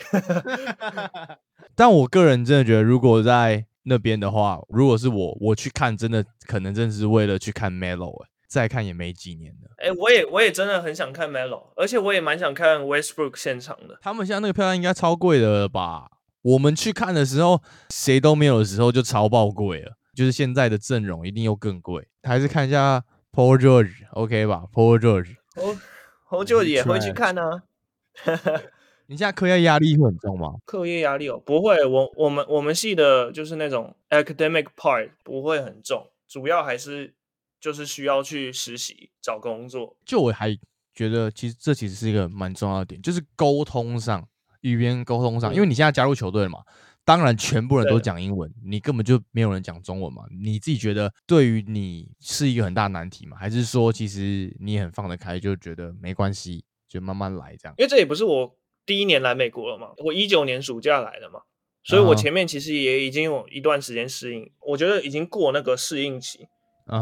[1.77, 8.29] 但我个人真的觉得，如果在那边的话，如果是我，我去看，真的可能真的是为了去看 Melo 哎。
[8.49, 9.71] 再看也没几年了。
[9.77, 13.99] 哎，我也我也真的很想看 Melo，而且我也蛮想看 Westbrook 现场的。
[14.01, 16.11] 他们现在那个票价应该超贵的吧？
[16.41, 19.93] 我们去看的时候，谁都没有的时候就超爆贵了。
[20.17, 22.09] 就是现在的阵容一定又更贵。
[22.23, 27.63] 还是看一下 Paul George，OK 吧？Paul George 也会去看呢。
[29.07, 30.55] 你现在课业压力会很重吗？
[30.67, 31.85] 课业压力哦，不会。
[31.85, 37.15] 我我们我们系的就是那种 academic part 不会很重，主要还是。
[37.61, 40.57] 就是需要去实习找工作，就我还
[40.95, 44.27] 觉得其实这其实是一个蛮重要的点，就是沟通上
[44.61, 46.61] 语言沟通上，因为你现在加入球队了嘛，
[47.05, 50.25] 当然全部人都讲英文，你根本就没有人讲中文嘛。
[50.31, 53.37] 你自己觉得对于你是一个很大难题吗？
[53.37, 57.75] 还是说其实你也很放得开，就觉得没关系，就慢慢来这样？
[57.79, 61.41] 因为这也不是我第一年来美国了嘛，我一九年暑假来的嘛，
[61.83, 66.47] 所以我前面其实也已经有一段时间适应，我觉得已经过那个适应期。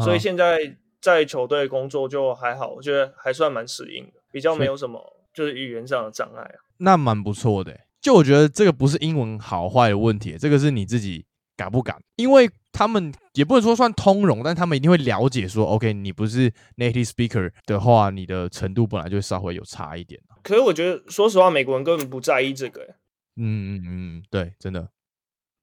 [0.03, 5.01] 所以现在在球队工作就还好，我觉得还算蛮适应的，比较没有什么
[5.33, 6.57] 就是语言上的障碍啊。
[6.79, 11.25] 那蛮不错的，就我觉得这个不是英文好坏的问题，这个是你自己
[11.55, 22.95] 敢不敢，因为他们也不能说算通融，但他们一定会了解说，OK，你不是 native speaker 的话，你的程度本来就稍微有差一点可是我觉得，说实话，美国人根本不在意这个、欸，
[23.37, 24.89] 嗯嗯嗯，对，真的，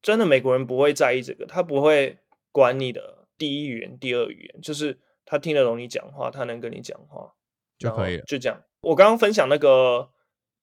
[0.03, 2.18] 真的美国人不会在意这个，他不会
[2.51, 7.32] 管你的第一语言、第二语言，就是他听得懂你讲话，他能跟你讲话
[7.78, 8.24] 就可以了。
[8.24, 8.62] 就这样。
[8.80, 10.11] 我刚刚分享那个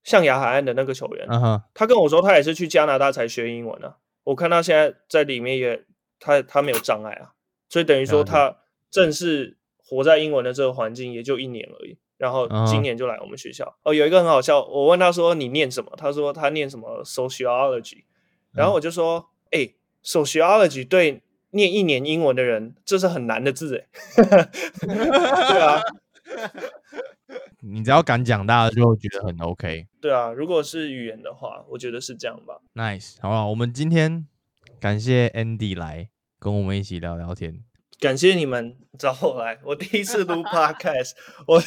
[0.04, 1.28] 象牙海岸的那个球员，
[1.74, 3.98] 他跟我说他也是去加拿大才学英文啊。
[4.24, 5.84] 我看他现在在里面也，
[6.20, 7.34] 他他没有障碍啊，
[7.68, 8.58] 所以等于说他
[8.90, 11.98] 正式活在英文的这个环境也就一年而已。
[12.18, 13.76] 然后嗯今年就来我们学校。
[13.82, 15.92] 哦，有一个很好笑，我问他说你念什么？
[15.98, 18.04] 他说他念什么 sociology，
[18.52, 23.88] 然嗯后我就说，哎、s o c i o l o g y 对念一年英文的人，这是很难的字哎。
[24.82, 25.82] 对啊，
[27.62, 29.88] 你只要敢讲，大家就会觉得很 OK。
[30.02, 32.60] 对啊，如果是语言的话，我觉得是这样吧。
[32.74, 34.26] Nice，好吧，我们今天
[34.80, 37.60] 感谢 Andy 来跟我们一起聊聊天。
[38.00, 41.12] 感谢你们找我来，我第一次录 podcast，
[41.46, 41.62] 我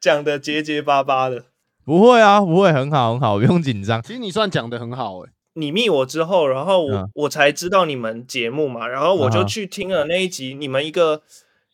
[0.00, 1.44] 讲的结结巴巴的。
[1.84, 4.00] 不会啊，不会，很好，很好，不用紧张。
[4.00, 7.10] 其实你算讲的很好哎、你密我之后，然后我、嗯。
[7.14, 11.22] 我才知道你们节目嘛，然后我就去听了那一集，你们一个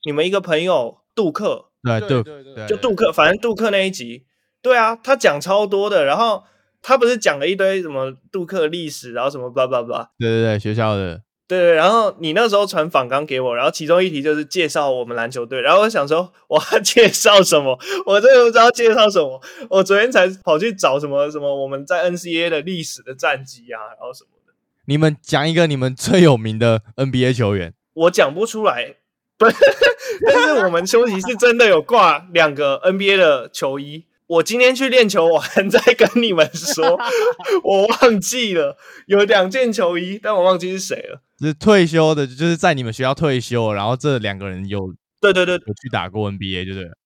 [0.05, 2.67] 你们一个朋友杜克，对对对对对。
[2.67, 4.25] 就杜克，反正杜克那一集，
[4.63, 6.45] 对啊，他讲超多的，然后
[6.83, 17.77] 他不是讲了一堆什么杜克历史，然后什么叭叭叭，对对对，学校的对对，然后你那时候传访纲给我，然后其中一题就是介绍我们篮球队，然后我想说我要介绍什么，
[18.07, 19.41] 我真的不知道介绍什么。
[19.69, 24.53] 我昨天才跑去找什么什么我们在 NCAA 的历史的战绩啊，然后什么的，
[24.87, 27.75] 你们讲一个你们最有名的 NBA 球员。
[27.95, 28.95] 我讲不出来。
[29.37, 29.47] 不，
[30.27, 34.05] 但是我们休息室真的有挂两个 NBA 的球衣。
[34.31, 36.97] 我今天去练球，我还在跟你们说，
[37.65, 38.77] 我忘记了
[39.07, 41.21] 有两件球衣，但我忘记是谁了。
[41.41, 46.97] 是退休的，就是在你们学校退休，然后这两个人有对对对，有去打过 NBA，就对了。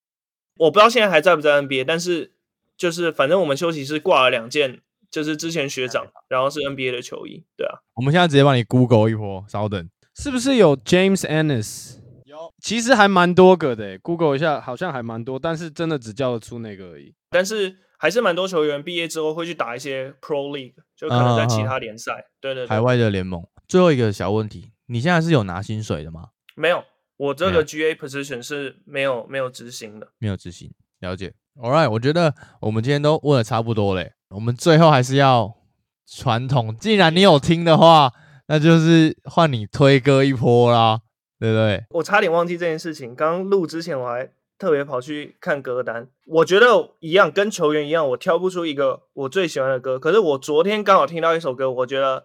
[0.59, 2.33] 我不知道现在还在不在 NBA，但是
[2.77, 9.89] 就是反正我们休息室挂了两件，就是之前学长，然后是 NBA 的球衣，对啊，我们现在直接帮你 Google 一波，稍等。
[10.15, 11.95] 是不是有 James Ennis？
[12.65, 17.15] 有，其实还蛮多个的、欸、，Google 一下，好像还蛮多，但是真的只叫得出那个而已。
[17.31, 23.43] 但是还是蛮多球员毕业之后会去打一些 Pro League，就可能在其他联赛，对对对，海外的联盟。
[23.67, 26.29] 最后一个小问题，你现在是有拿薪水的吗？
[26.55, 26.85] 没有，
[27.17, 31.33] 我这个 GA position 是没有没有执行的，没有执行，了解。
[31.57, 35.55] All right，我觉得我们今天都问的差不多嘞，我们最后还是要
[36.07, 36.77] 传统。
[36.77, 38.13] 既然你有听的话，
[38.49, 41.01] 那就是换你推歌一波啦，
[41.45, 41.85] 对不对？
[41.91, 46.67] 我差点忘记这件事情，刚刚录之前我还特别跑去看歌单，我觉得
[47.01, 49.99] 一样，跟球员一样，我挑不出一个我最喜欢的歌。
[49.99, 52.25] 可是我昨天刚好听到一首歌，我觉得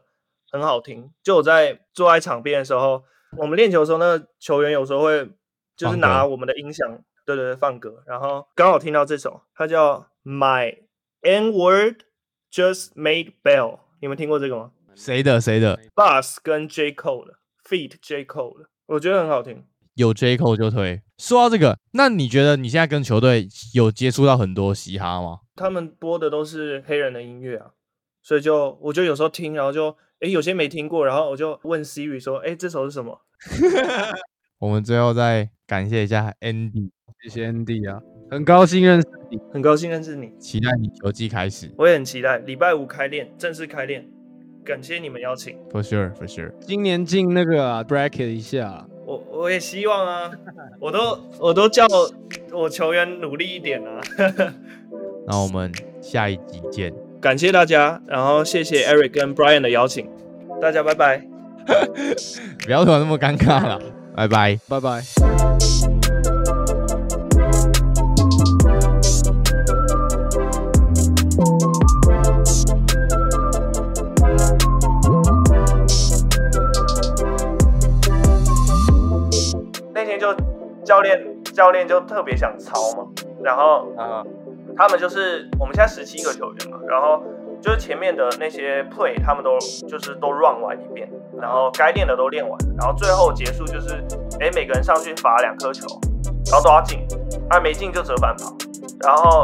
[0.49, 1.11] 很好听。
[1.21, 3.03] 就我在坐在场边的时候，
[3.37, 5.29] 我们练球的时候，那个球员有时候会
[5.75, 6.87] 就是拿我们的音响，
[7.25, 10.77] 对对对，放歌，然后刚好听到这首，它叫 My
[11.23, 12.03] N Word
[12.49, 19.63] Just Made Bell，你们听过这个吗谁的谁的？？Bus 跟 J Cole 的 Feat J Cole 的，我觉得很好听。
[19.93, 21.01] 有 J Cole 就推。
[21.17, 25.39] 说到这个，那你觉得你现在跟球队有接触到很多嘻哈吗？
[25.55, 27.71] 他们播的都是黑人的音乐啊，
[28.23, 33.19] 所以就我就有时候听，然后就诶有些没听过，然后我就问 Siri 说，诶这首是什么？
[34.59, 36.89] 我们最后再感谢一下 Andy，
[37.21, 39.37] 谢谢 Andy 啊，很高兴认识你。
[39.51, 41.71] 很高兴认识你，期待你球季开始。
[41.77, 44.09] 我也很期待礼拜五开练，正式开练，
[44.65, 46.51] 感谢你们邀请，For sure, for sure。
[46.61, 50.31] 今年进那个啊 bracket 一下，我我也希望啊，
[50.79, 51.87] 我都我都叫
[52.51, 54.01] 我球员努力一点啊，
[55.25, 56.93] 那我们下一集见。
[57.19, 60.07] 感谢大家，然后谢谢 Eric 跟 Brian 的邀请，
[60.61, 61.25] 大家拜拜。
[62.65, 63.81] 不要突然那么尴尬了，
[64.15, 64.59] 拜拜。
[64.67, 65.48] 拜拜。
[80.89, 83.07] 教练教练就特别想抄嘛，
[83.43, 84.25] 然后啊，
[84.75, 87.21] 他们就是我们现在十七个球员嘛，然后
[87.61, 89.51] 就是前面的那些 play 他们都
[89.87, 91.07] 就是都 run 完一遍，
[91.39, 94.03] 然后该练的都练完，然后最后结束就是，
[94.39, 95.85] 哎，每个人上去罚两颗球，
[96.49, 97.05] 然后都要进，
[97.51, 98.51] 啊没进就折返跑，
[99.05, 99.43] 然后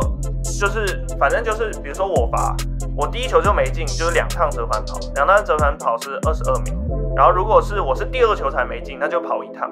[0.59, 2.55] 就是反正就是比如说我罚，
[2.97, 6.73] 我第一球就没进，就是两趟折返跑，两趟折返跑是二十二秒，
[7.15, 9.69] 然后如果是我是第二球才没进，那就跑一趟，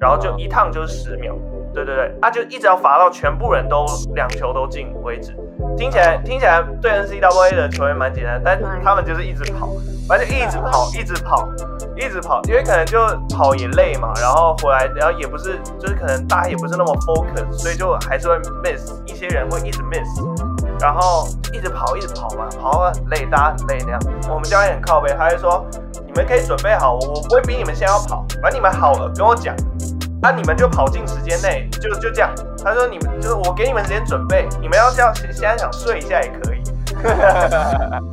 [0.00, 1.34] 然后就一趟就是十秒。
[1.74, 3.84] 对对对，他就一直要罚到全部人都
[4.14, 5.36] 两球都进为止。
[5.76, 9.68] 听起来听起来对 N C W A 的球员蛮简单，但他们就是一直跑，
[10.08, 11.46] 反正一直跑，一直跑，
[11.94, 24.00] 一直跑，因为可能就跑也累嘛，然后回来，然后也不是，就是可能大家也不是那么 focus，所以就还是会 miss，一些人会一直 miss，然后一直跑，一直跑嘛，跑很累，大家很累那样。
[24.28, 25.64] 我们教练很靠背，他就说
[26.06, 29.54] 你们可以准备好，我我不会逼你们现在要跑，反正你们好了跟我讲。
[30.22, 30.32] 啊！
[30.32, 32.34] 你们就跑进时间内，就就这样。
[32.64, 36.62] 他说：“你们就是我给你们时间准备，你们要是要现在想睡一下也可以。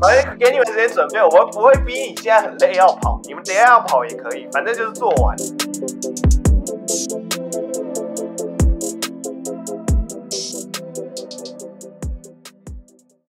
[0.01, 5.35] 反正给你们时间准备，我不会逼你现在很累要跑，你们等下要跑也可以，反正就是做完。”